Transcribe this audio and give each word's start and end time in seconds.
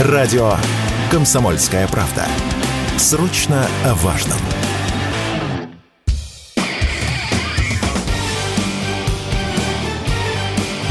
Радио 0.00 0.54
«Комсомольская 1.08 1.86
правда». 1.86 2.26
Срочно 2.98 3.68
о 3.84 3.94
важном. 3.94 4.38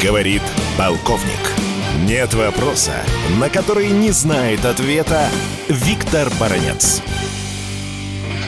Говорит 0.00 0.42
полковник. 0.78 1.24
Нет 2.04 2.34
вопроса, 2.34 2.94
на 3.40 3.50
который 3.50 3.88
не 3.88 4.12
знает 4.12 4.64
ответа 4.64 5.28
Виктор 5.68 6.30
Баранец. 6.38 7.02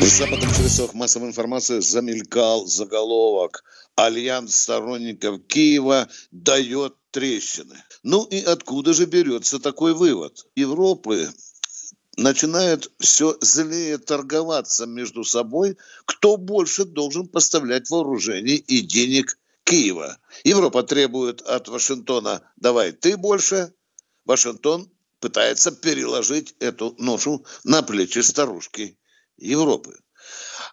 В 0.00 0.04
западных 0.04 0.52
средствах 0.56 0.92
массовой 0.94 1.28
информации 1.28 1.78
замелькал 1.78 2.66
заголовок 2.66 3.62
«Альянс 3.94 4.56
сторонников 4.56 5.46
Киева 5.46 6.08
дает 6.32 6.96
трещины». 7.12 7.76
Ну 8.02 8.24
и 8.24 8.42
откуда 8.42 8.92
же 8.92 9.06
берется 9.06 9.60
такой 9.60 9.94
вывод? 9.94 10.46
Европы 10.56 11.32
начинают 12.16 12.90
все 12.98 13.36
злее 13.40 13.98
торговаться 13.98 14.86
между 14.86 15.24
собой, 15.24 15.76
кто 16.04 16.36
больше 16.36 16.84
должен 16.84 17.28
поставлять 17.28 17.88
вооружений 17.90 18.56
и 18.56 18.80
денег 18.80 19.38
Киева. 19.64 20.18
Европа 20.44 20.82
требует 20.82 21.40
от 21.42 21.68
Вашингтона 21.68 22.42
«давай 22.56 22.92
ты 22.92 23.16
больше», 23.16 23.72
Вашингтон 24.24 24.90
пытается 25.20 25.70
переложить 25.72 26.54
эту 26.58 26.94
ношу 26.98 27.44
на 27.64 27.82
плечи 27.82 28.18
старушки 28.18 28.98
Европы. 29.36 30.01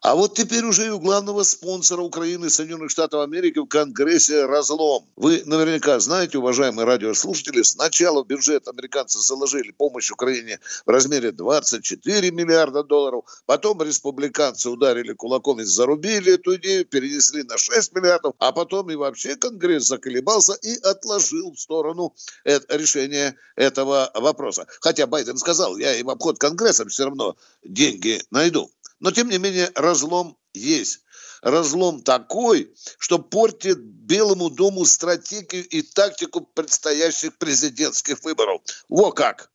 А 0.01 0.15
вот 0.15 0.33
теперь 0.33 0.63
уже 0.63 0.87
и 0.87 0.89
у 0.89 0.99
главного 0.99 1.43
спонсора 1.43 2.01
Украины 2.01 2.49
Соединенных 2.49 2.89
Штатов 2.89 3.21
Америки 3.21 3.59
в 3.59 3.65
Конгрессе 3.65 4.45
разлом. 4.45 5.05
Вы 5.17 5.43
наверняка 5.45 5.99
знаете, 5.99 6.37
уважаемые 6.37 6.85
радиослушатели, 6.85 7.63
сначала 7.63 8.23
в 8.23 8.27
бюджет 8.27 8.67
американцы 8.69 9.19
заложили 9.19 9.71
помощь 9.71 10.09
Украине 10.09 10.59
в 10.85 10.89
размере 10.89 11.33
24 11.33 12.31
миллиарда 12.31 12.83
долларов, 12.83 13.25
потом 13.45 13.81
республиканцы 13.81 14.69
ударили 14.69 15.11
кулаком 15.11 15.59
и 15.59 15.63
зарубили 15.65 16.35
эту 16.35 16.55
идею, 16.55 16.85
перенесли 16.85 17.43
на 17.43 17.57
6 17.57 17.93
миллиардов, 17.93 18.35
а 18.39 18.53
потом 18.53 18.89
и 18.91 18.95
вообще 18.95 19.35
Конгресс 19.35 19.87
заколебался 19.87 20.53
и 20.53 20.77
отложил 20.81 21.51
в 21.51 21.59
сторону 21.59 22.15
это, 22.45 22.77
решение 22.77 23.35
этого 23.57 24.09
вопроса. 24.15 24.65
Хотя 24.79 25.07
Байден 25.07 25.37
сказал, 25.37 25.77
я 25.77 25.95
и 25.95 26.03
в 26.03 26.09
обход 26.09 26.39
Конгресса 26.39 26.87
все 26.87 27.05
равно 27.05 27.35
деньги 27.63 28.21
найду. 28.31 28.71
Но, 28.99 29.11
тем 29.11 29.29
не 29.29 29.37
менее, 29.37 29.71
разлом 29.75 30.37
есть. 30.53 31.01
Разлом 31.41 32.01
такой, 32.01 32.73
что 32.97 33.17
портит 33.17 33.79
Белому 33.79 34.49
дому 34.49 34.85
стратегию 34.85 35.65
и 35.67 35.81
тактику 35.81 36.41
предстоящих 36.41 37.37
президентских 37.37 38.23
выборов. 38.23 38.61
Во 38.89 39.11
как! 39.11 39.51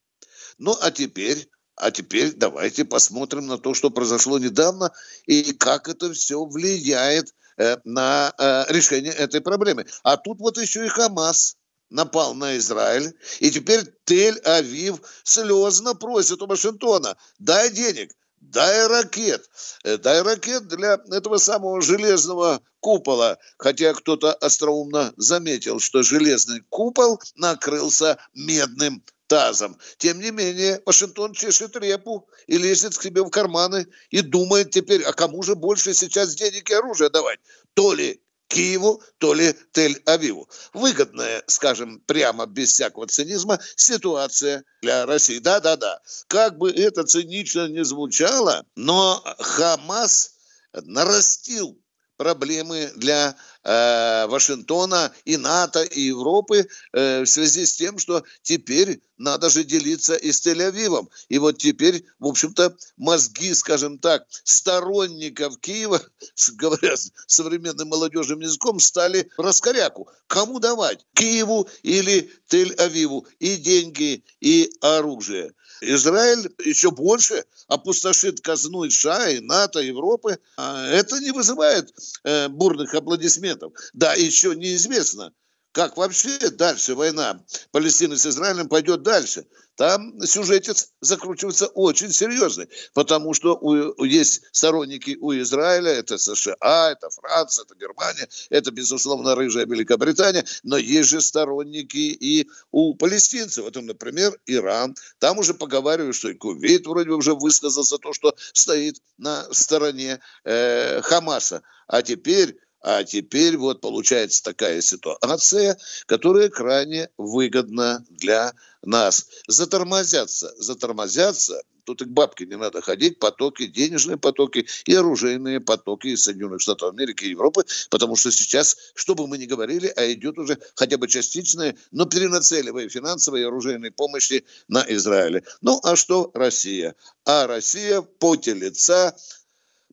Ну, 0.58 0.76
а 0.80 0.90
теперь 0.90 1.48
а 1.76 1.90
теперь 1.90 2.32
давайте 2.32 2.84
посмотрим 2.84 3.46
на 3.46 3.58
то, 3.58 3.74
что 3.74 3.90
произошло 3.90 4.38
недавно 4.38 4.92
и 5.26 5.52
как 5.52 5.88
это 5.88 6.12
все 6.12 6.44
влияет 6.44 7.34
э, 7.56 7.78
на 7.84 8.32
э, 8.38 8.72
решение 8.72 9.12
этой 9.12 9.40
проблемы. 9.40 9.86
А 10.04 10.16
тут 10.16 10.38
вот 10.38 10.56
еще 10.56 10.86
и 10.86 10.88
Хамас 10.88 11.56
напал 11.90 12.34
на 12.34 12.56
Израиль, 12.58 13.12
и 13.40 13.50
теперь 13.50 13.80
Тель-Авив 14.06 15.00
слезно 15.24 15.94
просит 15.94 16.42
у 16.42 16.46
Вашингтона, 16.46 17.16
дай 17.38 17.70
денег, 17.70 18.12
дай 18.50 18.86
ракет, 18.86 19.48
э, 19.84 19.96
дай 19.98 20.22
ракет 20.22 20.68
для 20.68 20.98
этого 21.10 21.38
самого 21.38 21.80
железного 21.80 22.60
купола. 22.80 23.38
Хотя 23.58 23.94
кто-то 23.94 24.32
остроумно 24.32 25.12
заметил, 25.16 25.80
что 25.80 26.02
железный 26.02 26.60
купол 26.68 27.20
накрылся 27.36 28.18
медным 28.34 29.02
тазом. 29.26 29.78
Тем 29.98 30.20
не 30.20 30.30
менее, 30.30 30.82
Вашингтон 30.84 31.32
чешет 31.32 31.76
репу 31.76 32.28
и 32.46 32.58
лезет 32.58 32.96
к 32.96 33.02
себе 33.02 33.22
в 33.22 33.30
карманы 33.30 33.86
и 34.10 34.20
думает 34.20 34.70
теперь, 34.70 35.02
а 35.02 35.12
кому 35.12 35.42
же 35.42 35.54
больше 35.54 35.94
сейчас 35.94 36.34
денег 36.34 36.70
и 36.70 36.74
оружия 36.74 37.08
давать? 37.08 37.40
То 37.74 37.94
ли 37.94 38.20
Киеву, 38.54 39.02
то 39.18 39.34
ли 39.34 39.54
Тель-Авиву. 39.72 40.46
Выгодная, 40.72 41.42
скажем, 41.48 42.00
прямо 42.06 42.46
без 42.46 42.72
всякого 42.72 43.08
цинизма 43.08 43.58
ситуация 43.74 44.64
для 44.80 45.06
России. 45.06 45.40
Да-да-да. 45.40 46.00
Как 46.28 46.56
бы 46.56 46.70
это 46.70 47.02
цинично 47.04 47.66
не 47.66 47.84
звучало, 47.84 48.64
но 48.76 49.22
Хамас 49.40 50.34
нарастил 50.72 51.76
проблемы 52.16 52.92
для 52.94 53.36
э, 53.64 54.26
Вашингтона 54.26 55.12
и 55.24 55.36
НАТО 55.36 55.82
и 55.82 56.02
Европы 56.02 56.68
э, 56.92 57.22
в 57.22 57.26
связи 57.26 57.66
с 57.66 57.76
тем, 57.76 57.98
что 57.98 58.22
теперь 58.42 59.00
надо 59.16 59.48
же 59.48 59.64
делиться 59.64 60.14
и 60.14 60.32
с 60.32 60.44
Тель-Авивом. 60.46 61.08
И 61.28 61.38
вот 61.38 61.58
теперь, 61.58 62.04
в 62.18 62.26
общем-то, 62.26 62.76
мозги, 62.96 63.54
скажем 63.54 63.98
так, 63.98 64.26
сторонников 64.44 65.58
Киева, 65.60 66.00
говоря 66.54 66.94
современным 67.26 67.88
молодежным 67.88 68.40
языком, 68.40 68.80
стали 68.80 69.28
раскоряку. 69.36 70.08
Кому 70.26 70.58
давать? 70.58 71.06
Киеву 71.14 71.68
или 71.82 72.30
Тель-Авиву? 72.50 73.26
И 73.38 73.56
деньги, 73.56 74.24
и 74.40 74.70
оружие. 74.80 75.52
Израиль 75.80 76.50
еще 76.64 76.90
больше 76.90 77.44
опустошит 77.68 78.40
казну 78.40 78.88
США, 78.88 79.30
и 79.30 79.40
НАТО, 79.40 79.80
Европы. 79.80 80.38
А 80.56 80.86
это 80.86 81.20
не 81.20 81.30
вызывает 81.30 81.92
э, 82.24 82.48
бурных 82.48 82.94
аплодисментов. 82.94 83.53
Да, 83.92 84.14
еще 84.14 84.54
неизвестно, 84.54 85.32
как 85.74 85.96
вообще 85.96 86.38
дальше 86.50 86.94
война 86.94 87.44
Палестины 87.72 88.16
с 88.16 88.24
Израилем 88.26 88.68
пойдет 88.68 89.02
дальше. 89.02 89.44
Там 89.74 90.20
сюжетец 90.24 90.90
закручивается 91.00 91.66
очень 91.66 92.12
серьезный, 92.12 92.68
потому 92.94 93.34
что 93.34 93.58
у, 93.60 94.04
есть 94.04 94.42
сторонники 94.52 95.16
у 95.20 95.32
Израиля, 95.32 95.90
это 95.90 96.16
США, 96.16 96.92
это 96.92 97.10
Франция, 97.10 97.64
это 97.64 97.74
Германия, 97.74 98.28
это, 98.50 98.70
безусловно, 98.70 99.34
рыжая 99.34 99.66
Великобритания, 99.66 100.44
но 100.62 100.76
есть 100.76 101.08
же 101.08 101.20
сторонники 101.20 101.96
и 101.96 102.48
у 102.70 102.94
палестинцев, 102.94 103.66
это, 103.66 103.80
например, 103.80 104.38
Иран. 104.46 104.94
Там 105.18 105.38
уже 105.38 105.54
поговаривают, 105.54 106.14
что 106.14 106.28
и 106.28 106.34
Кувейт 106.34 106.86
вроде 106.86 107.08
бы 107.08 107.16
уже 107.16 107.34
высказался 107.34 107.98
то, 107.98 108.12
что 108.12 108.36
стоит 108.52 109.02
на 109.18 109.52
стороне 109.52 110.20
э, 110.44 111.00
Хамаса. 111.02 111.62
А 111.88 112.02
теперь 112.02 112.56
а 112.84 113.02
теперь 113.02 113.56
вот 113.56 113.80
получается 113.80 114.42
такая 114.42 114.82
ситуация, 114.82 115.78
которая 116.04 116.50
крайне 116.50 117.08
выгодна 117.16 118.04
для 118.10 118.52
нас. 118.82 119.26
Затормозятся, 119.48 120.52
затормозятся, 120.58 121.62
тут 121.84 122.02
и 122.02 122.04
к 122.04 122.08
бабке 122.08 122.44
не 122.44 122.58
надо 122.58 122.82
ходить, 122.82 123.18
потоки, 123.18 123.66
денежные 123.66 124.18
потоки 124.18 124.66
и 124.84 124.94
оружейные 124.94 125.60
потоки 125.60 126.08
из 126.08 126.24
Соединенных 126.24 126.60
Штатов 126.60 126.92
Америки 126.92 127.24
и 127.24 127.30
Европы, 127.30 127.64
потому 127.88 128.16
что 128.16 128.30
сейчас, 128.30 128.76
что 128.94 129.14
бы 129.14 129.26
мы 129.26 129.38
ни 129.38 129.46
говорили, 129.46 129.90
а 129.96 130.12
идет 130.12 130.38
уже 130.38 130.58
хотя 130.74 130.98
бы 130.98 131.08
частичное, 131.08 131.76
но 131.90 132.04
перенацеливая 132.04 132.90
финансовые 132.90 133.44
и 133.44 133.46
оружейные 133.46 133.92
помощи 133.92 134.44
на 134.68 134.84
Израиль. 134.88 135.42
Ну, 135.62 135.80
а 135.82 135.96
что 135.96 136.30
Россия? 136.34 136.94
А 137.24 137.46
Россия 137.46 138.02
поте 138.02 138.52
лица 138.52 139.16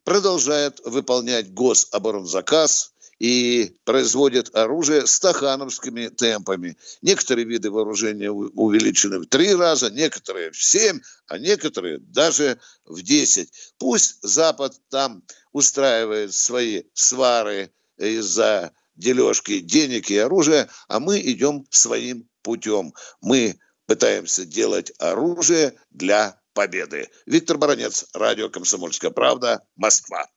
продолжает 0.03 0.81
выполнять 0.85 1.53
гособоронзаказ 1.53 2.93
и 3.19 3.77
производит 3.83 4.55
оружие 4.55 5.05
стахановскими 5.05 6.07
темпами. 6.07 6.75
Некоторые 7.03 7.45
виды 7.45 7.69
вооружения 7.69 8.31
увеличены 8.31 9.19
в 9.19 9.27
три 9.27 9.53
раза, 9.53 9.91
некоторые 9.91 10.49
в 10.49 10.61
семь, 10.61 11.01
а 11.27 11.37
некоторые 11.37 11.99
даже 11.99 12.59
в 12.83 13.03
десять. 13.03 13.73
Пусть 13.77 14.17
Запад 14.23 14.73
там 14.89 15.21
устраивает 15.51 16.33
свои 16.33 16.83
свары 16.93 17.71
из-за 17.97 18.71
дележки 18.95 19.59
денег 19.59 20.09
и 20.09 20.17
оружия, 20.17 20.67
а 20.87 20.99
мы 20.99 21.19
идем 21.19 21.67
своим 21.69 22.27
путем. 22.41 22.91
Мы 23.21 23.59
пытаемся 23.85 24.45
делать 24.45 24.93
оружие 24.97 25.75
для 25.91 26.40
победы. 26.53 27.09
Виктор 27.25 27.57
Баранец, 27.57 28.05
радио 28.13 28.49
«Комсомольская 28.49 29.11
правда», 29.11 29.61
Москва. 29.75 30.27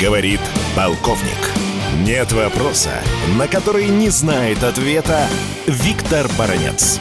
Говорит 0.00 0.40
полковник. 0.76 1.50
Нет 2.04 2.30
вопроса, 2.30 3.02
на 3.36 3.48
который 3.48 3.88
не 3.88 4.10
знает 4.10 4.62
ответа 4.62 5.26
Виктор 5.66 6.28
Баранец. 6.38 7.00